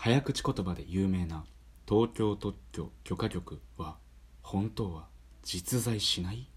[0.00, 1.44] 早口言葉で有名な
[1.88, 3.96] 東京特許許可局は
[4.42, 5.08] 本当は
[5.42, 6.48] 実在しない？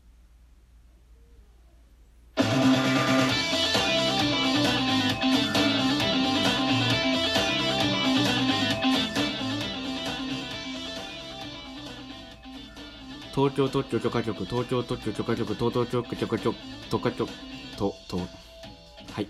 [13.33, 16.55] 東京特許許可局東京特許許可局東京特許許可局
[16.91, 17.31] 許可局
[17.75, 19.27] ととはい。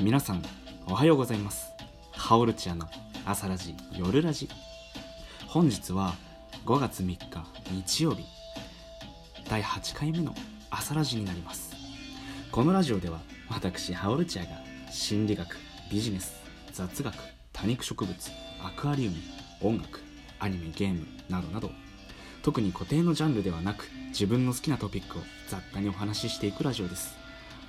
[0.00, 0.42] 皆さん
[0.86, 1.75] おはようございます。
[2.26, 2.88] ハオルチアの
[3.24, 4.48] 朝ラジ夜ラジ。
[5.46, 6.12] 本日は
[6.64, 7.18] 5月3日
[7.70, 8.24] 日曜日。
[9.48, 10.34] 第8回目の
[10.68, 11.70] 朝ラジになります。
[12.50, 14.48] このラジオでは私ハオルチアが
[14.90, 15.56] 心理学
[15.88, 16.34] ビジネス
[16.72, 17.14] 雑学
[17.52, 18.30] 多肉植物
[18.60, 19.16] アクアリウム
[19.60, 20.00] 音楽
[20.40, 21.70] アニメゲームなどなど。
[22.42, 27.14] 特に固定のジャンルではなく自分の好きなトピックを雑多にお話ししていくラジオです。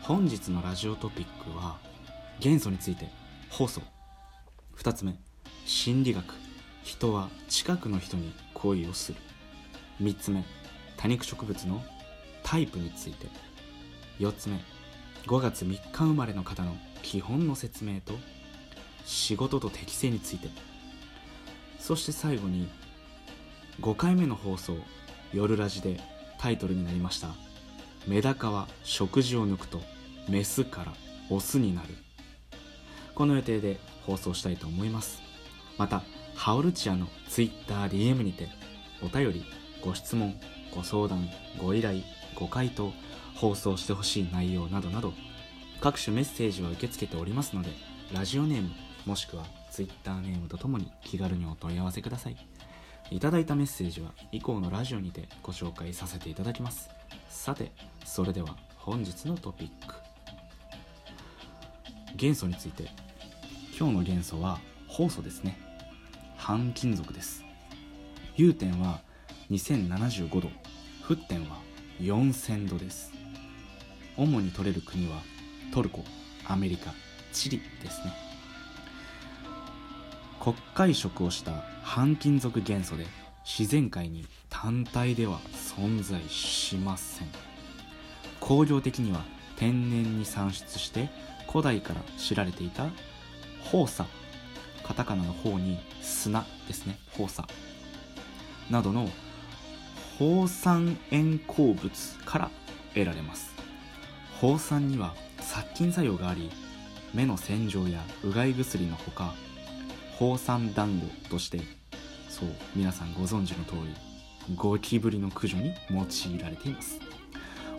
[0.01, 1.77] 本日のラジオトピックは
[2.39, 3.07] 元素について
[3.51, 3.83] 放送。
[4.77, 5.15] 2つ目
[5.65, 6.23] 心理学。
[6.83, 9.17] 人は近くの人に恋をする。
[10.01, 10.45] 3つ目
[10.97, 11.81] 多肉植物の
[12.43, 13.27] タイプについて。
[14.19, 14.59] 4つ目
[15.25, 18.13] 5月3日生まれの方の基本の説明と。
[19.03, 20.49] 仕事と適性について。
[21.79, 22.69] そして最後に
[23.81, 24.77] 5回目の放送
[25.33, 25.99] 「夜ラジ」で
[26.37, 27.29] タイトルになりました
[28.05, 29.81] 「メダカは食事を抜くと
[30.29, 30.93] メスから
[31.29, 31.95] オスになる」
[33.15, 35.21] この予定で放送したいと思います。
[35.77, 36.01] また
[36.33, 38.47] ハオルチアの TwitterDM にて
[39.03, 39.45] お便り
[39.83, 40.33] ご質問
[40.73, 41.29] ご相談
[41.61, 42.01] ご依頼
[42.33, 42.91] ご回答
[43.35, 45.13] 放送してほしい内容などなど
[45.81, 47.69] 各種メッセージは受け付けておりますので
[48.13, 48.69] ラジオネーム
[49.05, 52.37] もしくは Twitter ネームとともに気軽にお問い合わせください。
[53.09, 56.89] いただいたメッセージは以降のラジオにてご紹介させていただきます。
[57.29, 57.71] さて
[58.03, 59.95] それでは本日のトピック。
[62.15, 62.89] 元素について
[63.79, 65.55] 今日の元素は酵素ですね。
[66.35, 67.43] 半金属です。
[68.35, 69.01] 融点は
[69.51, 70.49] 2075度。
[71.03, 71.57] 沸点は
[72.01, 73.13] 4000度です。
[74.17, 75.21] 主に取れる国は
[75.71, 76.03] トルコ
[76.47, 76.91] アメリカ
[77.31, 78.13] チリですね。
[80.39, 81.51] 黒海色をした
[81.83, 83.05] 半金属元素で
[83.45, 87.27] 自然界に単体では存在しません。
[88.39, 89.23] 工業的には
[89.55, 91.11] 天然に産出して
[91.47, 92.87] 古代から知られていた
[93.71, 94.07] 放砂
[94.83, 96.97] カタカナの方に砂ですね。
[97.11, 97.45] 放砂
[98.69, 99.09] などの
[100.17, 101.89] 放酸塩鉱物
[102.25, 102.51] から
[102.93, 103.53] 得られます。
[104.39, 106.49] 放酸には殺菌作用があり
[107.13, 109.33] 目の洗浄やうがい薬のほか
[110.17, 111.59] 放酸団子として
[112.29, 113.73] そう皆さんご存知の通
[114.47, 116.03] りゴキブリの駆除に用
[116.37, 116.99] いられています。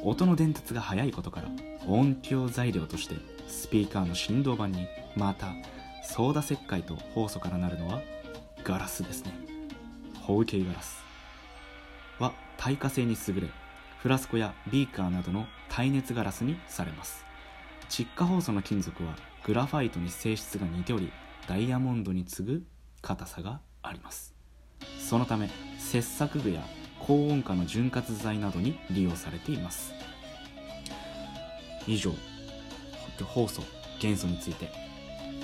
[0.04, 1.48] 音の伝達が速いことから
[1.87, 3.16] 音響材料として
[3.48, 5.48] スピーカーの振動板にまた
[6.09, 8.01] ソーダ石灰と酵素からなるのは
[8.65, 9.33] ガラスですね。
[10.23, 11.05] 包茎ガラス。
[12.19, 13.49] は耐火性に優れ
[13.99, 17.27] フラスコやビーカーなどの耐熱ガラスにされます。
[17.91, 21.13] 窒化酵素の金属はグラファイトに性質が似ており
[21.47, 22.63] ダイヤモンドに次ぐ
[23.03, 24.35] 硬さがあります。
[24.99, 26.63] そのため切削具や
[27.01, 29.93] 高温化の潤滑剤などに利用されています。
[31.87, 32.15] 以上。
[33.19, 33.63] 酵素
[34.01, 34.88] 元素について。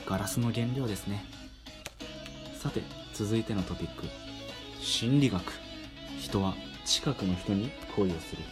[0.07, 1.25] ガラスの原料ですね。
[2.59, 2.83] さて
[3.15, 4.05] 続いてのトピック。
[4.81, 5.43] 心理学。
[6.21, 6.55] 人は
[6.85, 8.43] 近くの人に恋をする。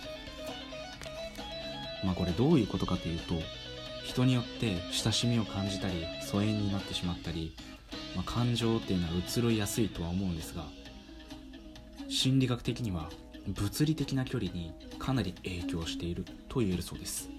[2.04, 3.34] まあこれどういうことかというと
[4.04, 7.54] 人によって親しみを感じたり疎遠になってしまったり、
[8.16, 10.64] まあ、感情っていうのは移ろいやすいとは思うんですが
[12.08, 13.08] 心理学的には
[13.46, 17.30] 物理的な距離にかなり影響していると言えるそうです。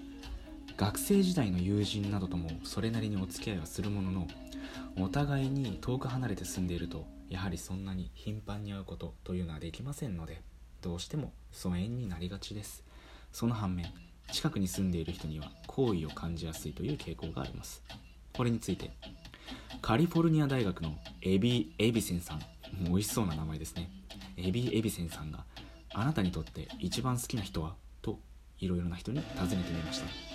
[0.76, 4.28] 学生時代の友人などともそれなりにお付き合いはするものの
[5.00, 10.42] お互いに遠く離れて住んでいるとやはりそんなに頻繁に会うことというのはできませんので
[10.82, 12.84] どうしても疎遠になりがちです。
[13.32, 13.86] その反面
[14.32, 17.84] 近くに住んでいる人には好意を感じやすいという傾向があります。
[18.34, 18.92] これについて
[19.82, 22.42] カリフォルニア大学のエビ・エビセンさん。
[22.84, 23.90] 美味しそうな名前ですね。
[24.38, 25.46] エビ・エビセンさんが
[25.94, 27.76] あなたにとって一番好きな人は？
[28.02, 28.20] と
[28.60, 30.33] いろいろな人に尋ねてみました。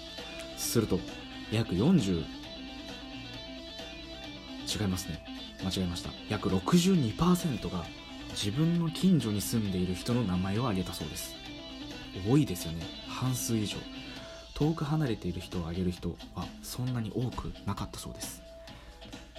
[0.59, 0.99] すると
[1.51, 2.25] 約40
[4.81, 5.25] 違いますね。
[5.65, 6.11] 間違えました。
[6.29, 7.85] 約62%が
[8.31, 11.35] 自分の近所に住んでいる人の名前を挙げたそうです。
[12.29, 12.85] 多いですよね。
[13.09, 13.79] 半数以上。
[14.59, 18.43] 遠く離れている人を挙げる人はそんなに多くなかったそうです、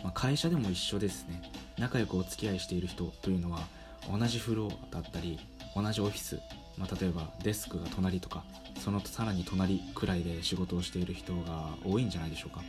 [0.01, 1.41] まあ、会社でも一緒ですね。
[1.77, 3.59] 仲良くお付き合いしている人というのは
[4.09, 5.39] 同じフロアだったり
[5.75, 6.39] 同じオフィス、
[6.77, 8.43] まあ、例えばデスクが隣とか
[8.79, 12.61] そのさらに隣くらいで仕事をしている人が多いんじゃないでしょうか。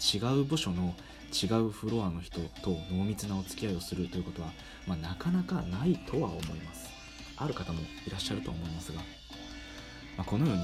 [0.00, 0.94] 違う部署の
[1.30, 4.48] 違うフロアの人と濃密なお付き合いをするということは、
[4.86, 6.88] まあ、なかなかないとは思います。
[7.36, 9.04] ある方もいらっしゃると思いますが、ま
[10.22, 10.62] あ、このように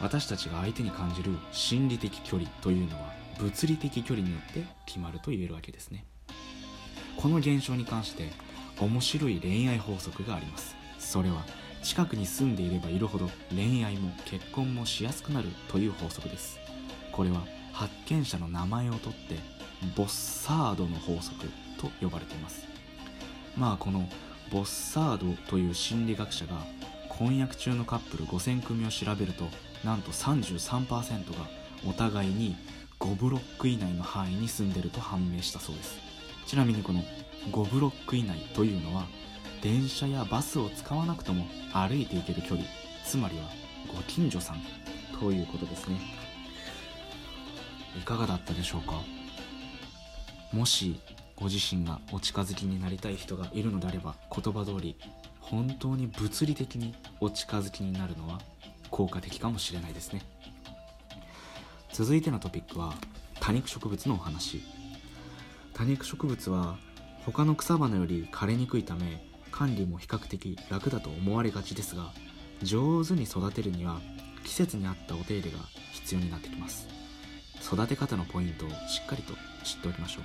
[0.00, 6.04] 私たちが相手に感じる心理的距離というのは物理的距離によって決まると言えるわけですね。
[7.16, 8.30] この現象に関して
[8.80, 10.76] 面白い恋愛法則があります。
[10.98, 11.44] それは
[11.82, 16.58] 近くに住んでいればいるほど恋愛も結婚もしやすくなるという法則です。
[17.12, 17.42] これは
[17.72, 19.38] 発見者の名前をとって
[19.94, 21.46] ボッサードの法則
[21.78, 22.66] と呼ばれています。
[23.56, 24.08] まあこの
[24.50, 26.56] ボッサードという心理学者が
[27.08, 29.44] 婚約中のカップル5000組を調べると
[29.84, 31.46] なんと33%が
[31.86, 32.56] お互いに
[32.98, 36.13] 5ブロック以内の範囲に住んでると判明したそうです。
[36.46, 37.02] ちなみにこの
[37.50, 39.06] 5ブロック以内というのは
[39.62, 42.66] 電車やバスを使わなくとも歩いていける距離
[43.04, 43.44] つまりは
[43.88, 44.62] ご近所さん
[45.18, 45.98] ということですね。
[47.98, 49.00] いかがだったでしょうか？
[50.52, 51.00] もし
[51.36, 54.96] ご自身がお近づきになりたい人がいるのであれば言葉通り
[55.40, 58.40] 本当に物理的にお近づきになるのは
[58.90, 60.22] 効果的かもしれないですね。
[61.92, 62.94] 続いてのトピックは
[63.40, 64.62] 多肉植物のお話。
[65.74, 66.76] 多肉植物は
[67.26, 72.12] 他の草花より枯れにくいため管理も比較的楽だと思われがちですが
[72.62, 74.00] 上手に育てるには
[74.44, 75.58] 季節に合ったお手入れが
[75.92, 76.86] 必要になってきます。
[77.62, 79.32] 育て方のポイントをしっかりと
[79.64, 80.24] 知っておきましょう。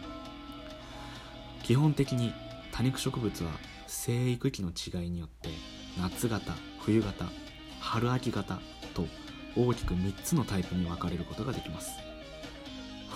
[1.64, 2.34] 基本的に
[2.72, 3.52] 多肉植物は
[3.88, 5.50] 生育期の違いによって
[5.98, 7.26] 夏型冬型
[7.80, 8.60] 春秋型
[8.94, 9.06] と
[9.56, 11.92] 大きく3つのタイプに分かれることができます。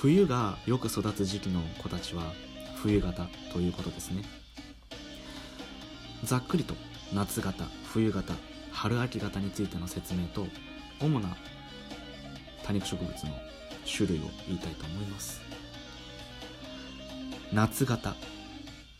[0.04, 2.24] 冬がよく育つ時期の子たちは
[2.76, 4.22] 冬型ということですね。
[6.26, 6.74] ざっくりと
[7.14, 8.34] 夏型冬型
[8.74, 10.46] 春秋型についての説明と
[11.00, 11.38] 主な
[12.64, 13.32] 多肉植物の
[13.90, 15.40] 種類を言いたいと思います。
[17.54, 18.14] 夏型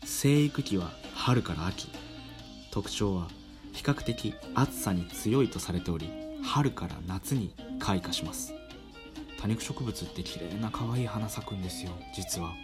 [0.04, 1.90] 生育期は春から秋。
[2.70, 3.28] 特徴は
[3.74, 6.08] 比較的暑さに強いとされており
[6.42, 8.54] 春から夏に開花します。
[9.44, 12.54] 多肉植物って綺麗な可愛い花咲くんですよ実は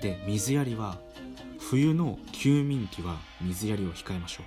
[0.00, 0.96] で水やりは
[1.58, 4.44] 冬の休眠期は水やりを控えましょ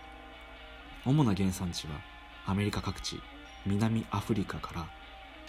[1.05, 1.99] う主な原産地は
[2.45, 3.19] アメリカ各地
[3.65, 4.87] 南アフリカから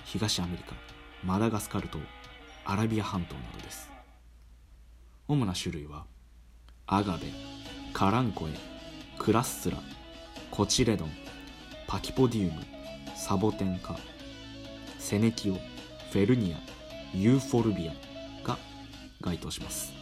[0.06, 0.74] 東アメリカ
[1.22, 2.00] マダガスカル島
[2.64, 3.92] アラビア半島などです
[5.28, 6.04] 主な種類は
[6.88, 7.26] アガベ
[7.92, 8.50] カランコエ
[9.20, 9.76] クラッスラ
[10.50, 11.10] コチレドン
[11.86, 12.60] パキポディウム
[13.14, 13.96] サボテン科
[15.08, 16.58] セネキオフェルニア
[17.16, 17.94] ユーフォルビア
[18.46, 18.58] が
[19.22, 19.94] 該当します。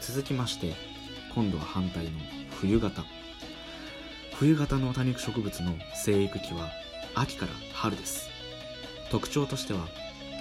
[0.00, 0.74] 続きまして
[1.36, 2.10] 今度は反対の
[2.60, 3.04] 冬型。
[4.34, 6.68] 冬型の多肉植物の生育期は
[7.14, 8.28] 秋から春です。
[9.08, 9.86] 特徴としては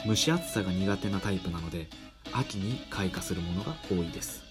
[0.08, 1.88] 蒸し暑さが苦手なタイプなので
[2.34, 4.44] 秋に開花するものが多いです。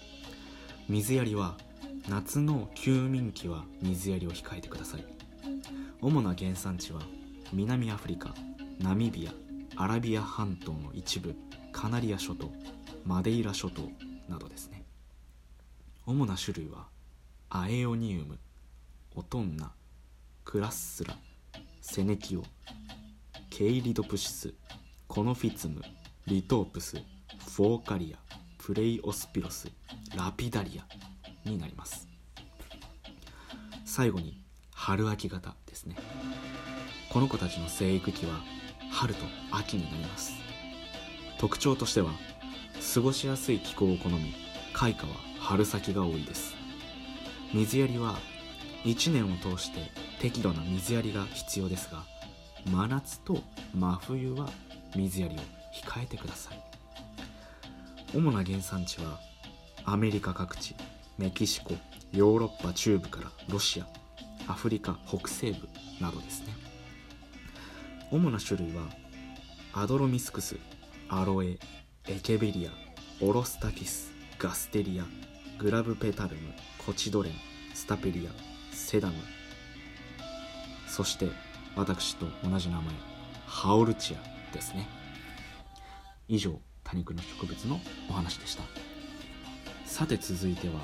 [0.87, 1.57] 水やりは
[2.07, 5.03] 夏の休眠期は水やりを控えてください。
[6.01, 7.01] 主な原産地は
[7.51, 8.33] 南アフリカ。
[8.79, 9.33] ナミビア
[9.83, 11.35] アラビア半島の一部
[11.73, 12.49] カナリア諸島
[13.05, 13.81] マデイラ諸島
[14.29, 14.83] などですね。
[16.05, 16.87] 主な種類は
[17.49, 18.39] アエオニウム
[19.15, 19.73] オトンナ
[20.45, 21.13] クラッスラ
[21.81, 22.43] セネキオ
[23.49, 24.53] ケイリドプシス
[25.07, 25.81] コノフィツム
[26.25, 26.97] リトープス
[27.55, 29.69] フォーカリアプレイオスピロス
[30.15, 30.79] ラピダリ
[31.45, 32.07] アになります。
[33.83, 35.97] 最後に春秋型ですね。
[37.11, 38.39] この子たちの生育期は
[38.91, 40.33] 春と秋になります。
[41.37, 42.11] 特徴としては
[42.93, 44.33] 過ごしやすい気候を好み
[44.73, 46.55] 開花は春先が多いです。
[47.53, 48.17] 水やりは
[48.83, 49.79] 1年を通して
[50.19, 52.03] 適度な水やりが必要ですが
[52.65, 53.41] 真夏と
[53.73, 54.49] 真冬は
[54.95, 55.39] 水やりを
[55.73, 56.61] 控えてください。
[58.13, 59.19] 主な原産地は
[59.85, 60.75] アメリカ各地
[61.17, 61.73] メキシコ
[62.11, 63.87] ヨーロッパ中部からロシア
[64.51, 65.67] アフリカ北西部
[66.01, 66.68] などですね。
[68.11, 68.83] 主な種類は
[69.73, 70.57] アドロミスクス
[71.09, 71.59] アロエ
[72.07, 72.71] エケベリア
[73.23, 75.05] オロスタキスガステリア
[75.59, 76.51] グラプトペタルム
[76.83, 77.33] コチレドン
[77.75, 78.31] スタペリア
[78.73, 79.13] セダム。
[80.87, 81.29] そして
[81.75, 82.95] 私と同じ名前
[83.45, 84.87] ハオルチアですね。
[86.27, 88.63] 以上多肉の植物のお話でした。
[89.85, 90.81] さて続いては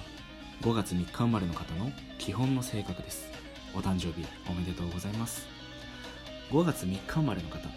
[0.61, 3.31] 5月3日生まれの方の基本の性格です。
[3.73, 5.64] お誕生日おめでとうございます。
[6.51, 7.67] 5月3日生まれの方。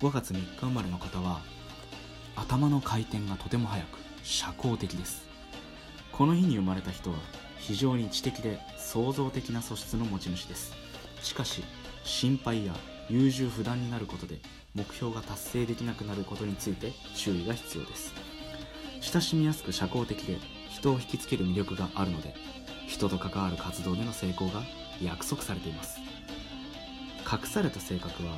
[0.00, 1.40] 5月3日生まれの方は
[2.36, 5.26] 頭の回転がとても速く社交的です。
[6.12, 7.16] この日に生まれた人は
[7.58, 10.72] 非常に知的で創造的な素質の持ち主です。
[11.22, 11.64] しかし
[12.04, 12.72] 心配や
[13.08, 14.38] 優柔不断になることで
[14.74, 18.14] 目標が達成できなくなることについて注意が必要です。
[19.00, 22.32] 親しみやすく社交的で人を引きつける魅力があるので
[22.86, 24.62] 人と関わる活動での成功が
[25.02, 25.98] 約束されています。
[27.32, 28.36] 隠された性格は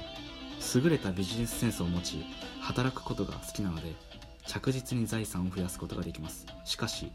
[0.76, 2.24] 優れたビジネスセンスを持ち
[2.60, 3.92] 働くことが好きなので
[4.46, 6.46] 着実に財産を増やすことができます。
[6.64, 7.10] しかし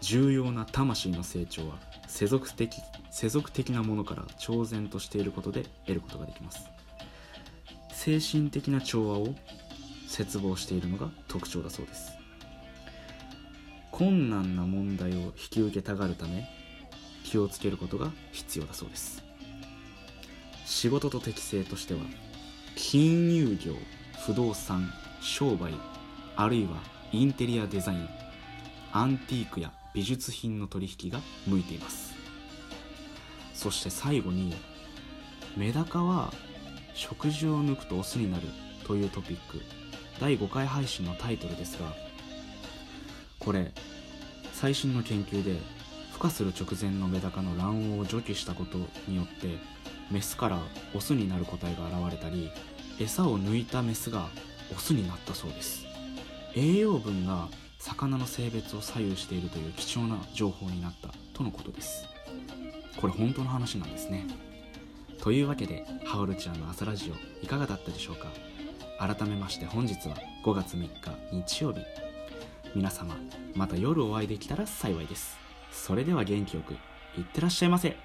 [0.00, 6.68] 重要な魂の成長は世俗的世俗的なものから超然としていることで得ることができます。
[7.90, 9.34] 精神的な調和を
[10.06, 12.12] 切望しているのが特徴だそうです。
[13.90, 16.48] 困難な問題を引き受けたがるため
[17.24, 19.24] 気をつけることが必要だそうです。
[20.64, 22.00] 仕事と適性としては
[22.74, 23.74] 金融業
[24.26, 24.90] 不動産
[25.20, 25.72] 商売
[26.36, 28.08] あるいはインテリアデザイン
[28.92, 32.14] アンティークや美術品の取引が向いています。
[33.52, 34.54] そして最後に
[35.56, 36.32] メダカは
[36.94, 38.46] 食事を抜くとオスになる
[38.86, 39.60] というトピック。
[40.20, 41.92] 第5回配信のタイトルですが
[43.40, 43.72] これ
[44.52, 45.58] 最新の研究で
[46.14, 48.78] 孵化する直前のメダカの卵黄を除去したこと
[49.08, 49.58] によって
[50.10, 50.58] メスから
[50.94, 52.50] オスになる個体が現れたり
[52.98, 54.28] 餌を抜いたメスが
[54.74, 55.86] オスになったそうです。
[56.54, 62.06] 栄養分が魚の性別を左右しているという貴重な情報になったとのことです。
[62.96, 64.26] これ本当の話なんですね。
[65.20, 68.28] というわけでハオルちゃんの朝ラジオいかがだったでしょうか？
[68.98, 70.90] 改めまして本日は5月3日
[71.32, 71.80] 日曜日。
[72.74, 73.16] 皆様
[73.54, 75.43] また夜お会いできたら幸いです。
[75.74, 76.76] それでは元気よくい
[77.20, 77.96] ってらっしゃいませ。